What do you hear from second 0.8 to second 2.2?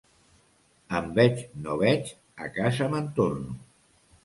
Enveig no veig,